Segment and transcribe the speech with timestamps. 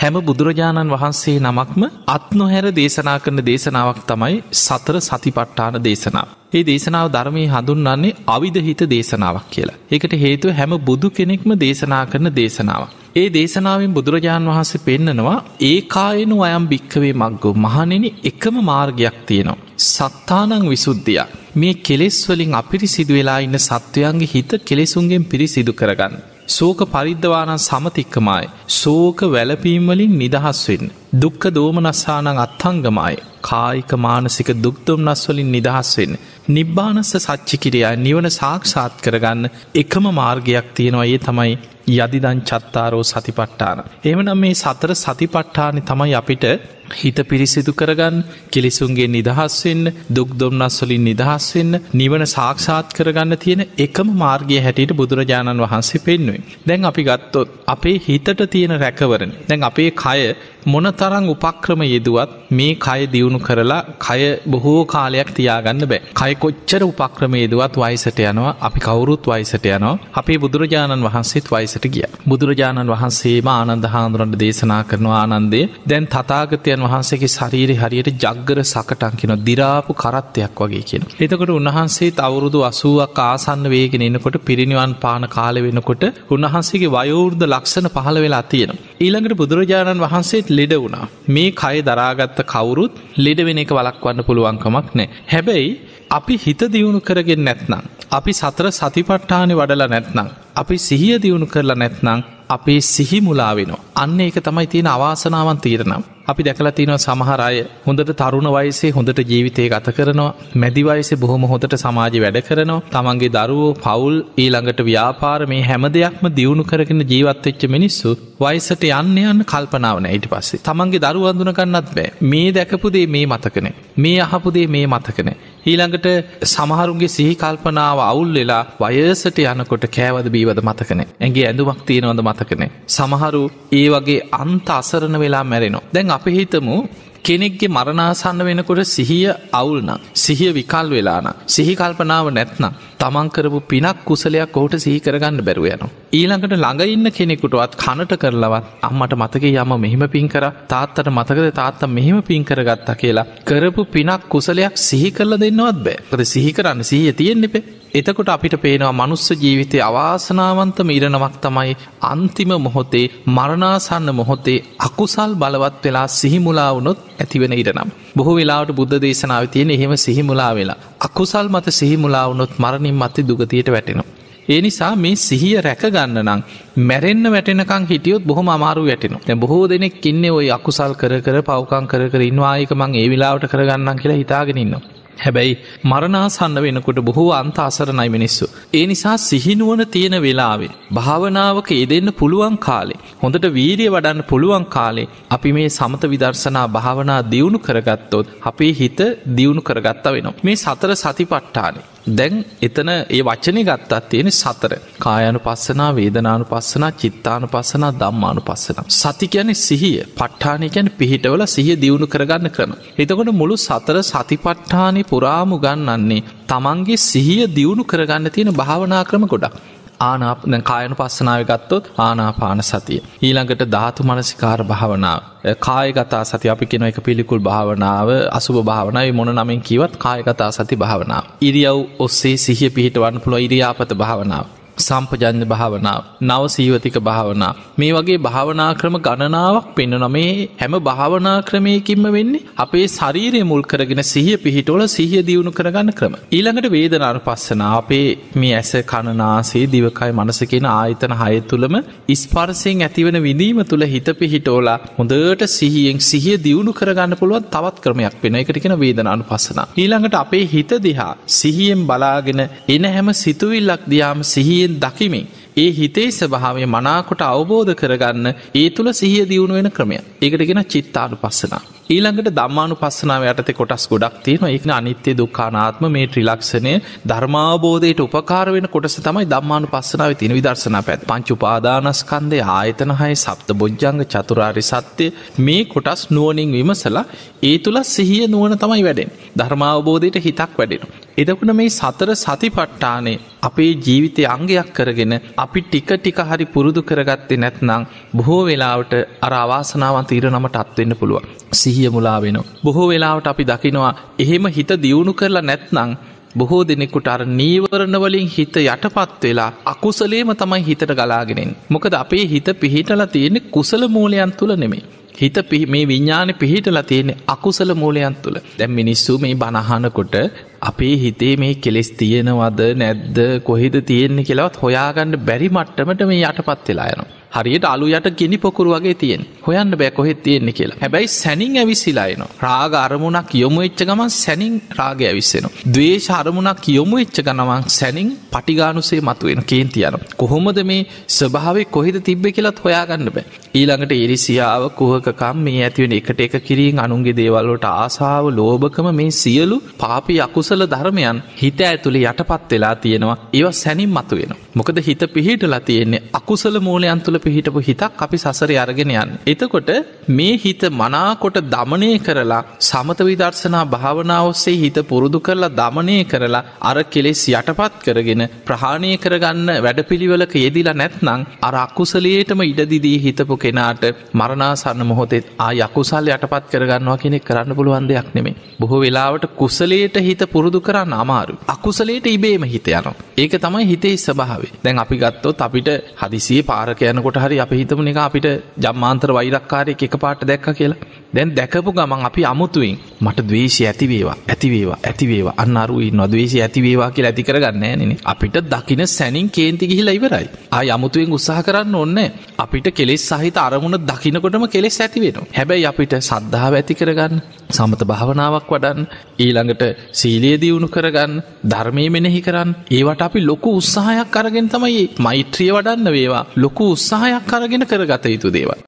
[0.00, 6.28] හැම බුදුරජාණන් වහන්සේ නමක්ම අත්නොහැර දේශනා කරන දේශනාවක් තමයි සතර සතිපට්ඨාන දේශනාව.
[6.54, 9.76] ඒ දේශනාව ධර්මය හඳුන්වන්නේ අවිධහිත දේශනාවක් කියලා.
[9.90, 12.99] ඒකට හේතුව හැම බුදු කෙනෙක්ම දේශනා කරන දේශනාවක්.
[13.16, 19.62] ඒ දේශනාවෙන් බුදුරජාණන් වහන්සේ පෙන්නනවා ඒ කායනු අයම් භික්කවේ මක්ගෝ මහනෙන එකම මාර්ගයක් තියෙනවා.
[19.86, 21.32] සත්තානං විසුද්ධියක්.
[21.54, 26.14] මේ කෙලෙස්වලින් අපිරි සිදු වෙලා ඉන්න සත්වයන්ගේ හිත කෙලෙසුන්ගෙන් පිරිසිදු කරගන්න.
[26.48, 28.44] සෝක පරිද්ධවානන් සමතික්කමයි.
[28.74, 30.84] සෝක වැලපීම්වලින් නිදහස්වෙන්.
[31.14, 33.14] දුක්ක දෝමනස්සානං අත්හංගමයි.
[33.42, 36.12] කායික මානසික දුක්තුම් නස්වලින් නිදහස්වෙන්.
[36.50, 41.52] නිබ්බානස්ස සච්චිකිරයා නිවන සාක්ෂාත් කරගන්න එකම මාර්ගයක් තියෙනවා ඒ තමයි
[41.96, 43.78] යදිදං චත්තාරෝ සතිපට්ටාන.
[44.04, 46.44] එමනම් මේ සතර සතිපට්ඨානි තමයි අපිට
[46.92, 48.16] හිත පිරිසිදු කරගන්න
[48.50, 56.46] කෙලිසුන්ගේ නිදහස්වෙන්න දුක් දුම්න්නස්වලින් නිදහස්වෙන්න නිවන සාක්ෂාත් කරගන්න තියෙන එකම මාර්ගය හැටියට බුදුරජාණන් වහන්සේ පෙන්නුවෙන්.
[56.66, 59.36] දැන් අපි ගත්තොත් අපේ හිතට තියෙන රැකවරණ.
[59.48, 60.20] දැන් අපේ කය
[60.66, 66.00] මොන තරං උපක්‍රම යෙදුවත් මේ කය දියුණු කරලා කය බොහෝ කාලයක් තියාගන්න බෑ.
[66.14, 72.04] කය කොච්චර උපක්‍රම යෙදුවත් වයිසට යනවා අපි කවුරුත් වයිසට යනවා අපේ බුදුරජාණන් වහන්සේත් වයිසට ගිය.
[72.26, 79.14] බුදුරජාණන් වහන්සේම ආනන්ද හාමුදුරන්ට දේශනා කරනවා ආනන්දේ දැන් තතාගතයන් බුදුරජාණන් වහන්සේගේ ශරීරය හරියට ජග්ගර සකටන්
[79.14, 81.04] කියන දිරාපු කරත්තයක් වගේ කියන.
[81.18, 88.18] එතකොට උන්වහන්සේ අවුරුදු අසුවක් ආසන්න වේගෙන එනකොට පිරිනිවන් පාන කාල වෙනකොට උන්වහන්සේගේ වයෝෘද්ධ ලක්ෂණ පහළ
[88.18, 88.72] වෙලා තියෙන.
[88.98, 91.10] ඊළඟට බුදුරජාණන් වහන්සේත් ලෙඩ වුණා.
[91.28, 95.08] මේ කය දරාගත්ත කවුරුත් ලෙඩ වෙන එක වලක්වන්න පුළුවන්කමක් නෑ.
[95.26, 95.70] හැබැයි
[96.10, 97.82] අපි හිත දියුණු කරගෙන නැත්නම්.
[98.10, 100.28] අපි සතර සතිපට්ඨානෙ වඩලා නැත්නම්.
[100.56, 103.78] අපි සිහිය දියුණු කරලා නැත්නම් අපේ සිහි මුලා වෙනවා.
[103.96, 106.02] අන්න ඒක තමයි තියෙන අවාසනාවන් තීරනම්.
[106.30, 111.76] අපි දැකලා තියනවා සමහර අය හොඳට තරුණ වයිසේ හොඳට ජීවිතය ගත කරනවා මැදිවයිස බොහොම හොඳට
[111.76, 112.80] සමාජ වැඩ කරනවා.
[112.90, 119.44] තමන්ගේ දරුවෝ පවුල් ඊළඟට ව්‍යාපාර මේ හැම දෙයක්ම දියුණු කරගෙන ජීවත්වෙච්ච මිනිස්සු වයිසට යන්න යන්න
[119.44, 122.08] කල්පනාවන ඊට පස්සේ තමන්ගේ දරු අඳුනකන්නත් බෑ.
[122.24, 126.06] මේ දැකපුදේ මේ මතකනේ මේ අහපුදේ මේ මතකනේ ඊළඟට
[126.46, 133.42] සමහරුන්ගේ සිහි කල්පනාව අවුල් වෙලා වයසට යනකොට කෑවද බීවද මතකනේ ඇගේ ඇඳුමක් තියෙනවද මතකනේ සමහරු
[133.72, 135.84] ඒ වගේ අන්ත අසරණ වෙලා මැරෙනවා.
[135.90, 136.76] දැන් අප හිතමු
[137.24, 144.76] කෙනෙක්ගේ මරණාසන්න වෙනකොට සිහිය අවුල්නම් සිහිය විකල් වෙලාන සිහි කල්පනාව නැත්නම් තමන්කරපු පිනක් කුසලයක් ඔහුට
[144.78, 145.82] සිහිකරගන්න බැරුව යන.
[146.12, 152.22] ඊළඟට ළඟඉන්න කෙනෙකුටවත් කනට කරලවත් අම්මට මතක යම මෙහෙම පින් කර තාත්තට මතකද තාත්ත මෙහෙම
[152.22, 157.64] පින් කරගත්තා කියලා කරපු පිනක් කුසලයක් සිහි කරල දෙන්නවත් බෑ ද සිහි කරන්න සීය තියෙන්නෙපේ
[157.92, 161.72] එතකොට අපිට පේනවා මනුස්ස ජීවිතය අවාසනාවන්තම ඉරණමක් තමයි
[162.02, 167.90] අන්තිම මොහොතේ මරණාසන්න මොහොතේ අකුසල් බලවත් වෙලා සිහිමුලාවනොත් ඇතිවෙන ඉරනම්.
[168.16, 170.78] බොහෝ වෙලාවට බුද්ධ දේශනාව තියෙන එහෙම සිහිමුලා වෙලා.
[171.00, 172.52] අකුසල් මත සිහිමුලාවනොත්
[172.90, 174.08] මරණින් මත්තේ දුගතියට වැටෙනවා.
[174.48, 176.40] ඒ නිසා මේ සිහිය රැකගන්න නම්
[176.82, 182.72] මැරෙන්න්න වැටෙනකං හිටියොත් බොහොම අමාරු වැටෙන බොහෝ දෙනෙක් ඉන්න ඔය අකුසල් කර පවකං කර ඉන්නවායක
[182.74, 184.82] මං ඒ වෙලාවට කරගන්න කියලා හිතාගෙනන්නවා.
[185.18, 188.46] හැබැයි මරණාසන්න වෙනකොට බොහෝ අන්ත අසරණයි මිනිස්සු.
[188.74, 190.70] ඒ නිසා සිහිනුවන තියෙන වෙලාවේ.
[190.94, 193.00] භාවනාවක එදෙන්න පුළුවන් කාලේ.
[193.22, 199.00] හොඳට වීරිය වඩන්න පුළුවන් කාලේ අපි මේ සමත විදර්ශනා භාවනා දියුණු කරගත්තොත් අපේ හිත
[199.36, 200.36] දියුණු කරගත්ත වෙනවා.
[200.42, 201.86] මේ සතර සතිපට්ඨානේ.
[202.08, 208.88] දැන් එතන ඒ වචනය ගත්තත් තියෙන සතර කායනු පස්සනා වේදනානු පස්සනා චිත්තානු පස්සනා දම්මානු පස්සන.
[208.90, 212.72] සති කියන සිහිය පට්ඨානයකැන පිහිටවල සිහිය දියුණු කරගන්න ක්‍රම.
[212.98, 219.54] එතකොට මුළු සතර සතිපට්ඨානි පුරාමු ගන්නන්නේ තමන්ගේ සිහිය දියුණු කරගන්න තියෙන භාවනා ක්‍රම ගොඩක්.
[220.00, 223.00] ආනාප කායනු පස්සනාව ගත්තොත් ආනාපාන සතිය.
[223.22, 225.20] ඊළඟට ධාතු මනසිකාර භාවනාව.
[225.60, 231.24] කායගතා සති අපි කෙන එක පිළිකුල් භාවනාව අසුභ භාවනාව මොන නමින් කිවත් කායගතා සති භාවනාව.
[231.40, 234.59] ඉරියව් ඔස්සේ සිහිය පිහිටවන්න පුළ ඉරියාපත භාවනාව.
[234.80, 237.52] සම්පජන්‍ය භාවනාව නව සීවතික භාවනා.
[237.78, 244.02] මේ වගේ භාවනා ක්‍රම ගණනාවක් පෙන්න්න මේ හැම භාවනා ක්‍රමයකින්ම වෙන්නේ අපේ ශරීරය මුල් කරගෙන
[244.04, 246.14] සිහිය පිහිටෝල සිහිය දියුණු කරගන්න ක්‍රම.
[246.30, 251.76] ඊළඟට වේදනාර පස්සන අපේ මේ ඇස කණනාසේ දිවකයි මනසකෙන ආයතන හය තුළම
[252.14, 258.38] ඉස්පර්සයෙන් ඇතිවන විඳීම තුළ හිත පිහිටෝලා හොඳට සිහියෙන් සිහිය දියුණු කරගන්න පුළුවන් තවත් ක්‍රමයක් වෙන
[258.40, 264.80] එකටිකෙන වේදනානු පස්සන ඊළඟට අපේ හිත දිහා සිහියෙන් බලාගෙන එන හැම සිතුවිල්ලක් දයාම සිහියෙන් සිහියෙන්
[264.80, 265.26] දකිමින්
[265.56, 269.98] ඒ හිතේ ස්භාවය මනාකොට අවබෝධ කරගන්න ඒ තුළ සිහිය දියුණු වෙන ක්‍රමය.
[270.22, 276.74] ඒකටගෙන චිත්තානු පස්සනා ඊළඟට දම්මානු පස්සනාව යටතේ කොටස් ගොඩක් තියෙන ඒක අනිත්‍ය දුක්ඛානාත්ම මේ ත්‍රිලක්ෂණය
[277.10, 283.98] ධර්මාවබෝධයට උපකාර වෙන කොටස තමයි දම්මානු පස්සනාව තින විදර්ශනා පැත් පංචු උපාදානස්කන්දේ ආයතනහය සප්ත බොජ්ජංග
[284.06, 285.10] චතුරාරි සත්‍යය
[285.40, 287.04] මේ කොටස් නුවනින් විමසලා
[287.42, 290.86] ඒ තුළ සිහිය නුවන තමයි වැඩෙන් ධර්මාවබෝධයට හිතක් වැඩෙන.
[291.18, 297.88] එදකුණ මේ සතර සතිපට්ටානේ අපේ ජීවිතය අංගයක් කරගෙන අපි ටික ටික හරි පුරුදු කරගත්තේ නැත්නං
[298.14, 301.26] බොහෝ වෙලාවට අර අවාසනාවන් තීර නමට අත්වෙන්න පුළුවන්.
[301.62, 302.38] සිහිය මුලා වෙන.
[302.64, 305.96] බොහෝ වෙලාවට අපි දකිනවා එහෙම හිත දියුණු කරලා නැත්නං
[306.34, 311.52] බොහෝ දෙනෙකුට අර නීවරණවලින් හිත යටපත් වෙලා අකුසලේම තමයි හිතට ගලාගෙනෙන්.
[311.68, 314.82] මොකද අපේ හිත පිහිටල තියෙන්නේ කුසල මූලයන් තුළ නෙමේ.
[315.14, 320.14] හිත මේ විඤ්ඥාන පිහිටලා තියෙන අකුසල මූලයන් තුළ දැම් මිනිස්සු මේ බණහනකොට
[320.62, 326.88] අපේ හිතේ මේ කෙලෙස් තියෙනවද නැද්ද කොහෙද තියෙන්නේ කියලවත් හොයාගන්න බැරි මට්ටමට මේ යටපත් වෙලා
[326.92, 327.19] යනවා.
[327.32, 332.22] හරියට අලු යට ගිනි පොකුරු වගේ තියෙන් හොයන්න බෑ කොහෙත් තියෙන්නේ කියලා හැබැයි සැනින් ඇවිසිලායන
[332.40, 335.46] රාග අරමුණක් යොමු එච්ච ගමන් සැනින් රාග ඇවිස්සෙන.
[335.68, 339.98] දවේශ අරමුණක් යොමු එච්ච ගනවන් සැනින් පටිගානුසේ මතුවෙන කේන්තියන.
[340.16, 343.26] කොහොමද මේ ස්වභාවේ කොහිද තිබ්බ කියලත් හොයාගන්න බෑ.
[343.52, 350.18] ඊළඟට එරිසියාව කුහකකම් මේ ඇතිවෙන එකට එක කිරීන් අනුන්ගේ දේවල්ලට ආසාාව ලෝභකම මේ සියලු පාපි
[350.20, 354.34] අකුසල ධර්මයන් හිත ඇතුළේ යටපත් වෙලා තියෙනවා ඒව සැනින් මතුවෙන.
[354.52, 359.10] මොකද හිත පිහිටලා තියෙන්නේ අකුසල මූලයන් තුළ පිහිටපු හිතක් අපි සසර අරගෙන යන්න.
[359.24, 359.70] එතකොට
[360.10, 366.76] මේ හිත මනාකොට දමනය කරලා සමත විදර්ශනා භාවනාව ඔස්සේ හිත පුරුදු කරලා දමනය කරලා අර
[366.86, 375.30] කෙලෙස් යටපත් කරගෙන ප්‍රහාණය කරගන්න වැඩපිළිවලක යෙදිලා නැත්නං අර අකුසලේටම ඉඩදිදී හිතපු කෙනාට මරණාසන්න මොහොතෙත්
[375.38, 378.36] ආ යකුසල් යටපත් කරගන්නවා කෙනෙක් කරන්න පුළුවන් දෙයක් නෙමේ.
[378.60, 381.40] බොහෝ වෙලාවට කුසලේට හිත පුරුදු කරන්න අමාරු.
[381.48, 382.98] අකුසලේට ඉබේම හිත යනවා.
[383.16, 385.68] ඒක තමයි හිතේ ස්භාවේ දැන් අපි ගත්තොත් අපිට
[386.02, 388.26] හදිසියේ පාරක යනකොට හරි අප හිතම එක අපිට
[388.58, 390.78] ජම්මාන්තර වෛරක්කාරය එක පාට දැක්ක කියලා.
[391.12, 397.22] දැන් දැකපු ගමන් අපි අමුතුවෙන් මට දවේශය ඇතිවේවා ඇතිවේවා ඇතිවේවා අන්නරුයි නොදවේශය ඇතිවේවා කියලා ඇති
[397.22, 400.26] කරගන්න නෙන අපිට දකින සැනින් කේන්ති ගිහිලා ඉවරයි.
[400.50, 401.98] ආ අමුතුවෙන් උත්සාහ කරන්න ඔන්න
[402.38, 407.20] අපිට කෙලෙස් සහිත අරමුණ දකිනකොටම කෙලෙස් ඇතිවෙන හැබැයි අපිට සද්ධාව ඇති කරගන්න
[407.50, 408.80] සමත භාවනාවක් වඩන්
[409.20, 409.62] ඊළඟට
[409.92, 411.14] සීලේ දියුණු කරගන්න
[411.46, 416.24] ධර්මය මෙනෙහි කරන්න ඒවට අපි ලොකු උත්සාහයක් කරගෙන තමයි මෛත්‍රිය වඩන්න වේවා.
[416.36, 418.60] ලොකු උත්සාහයක් කරගෙන කරගත යුතු දේවල්.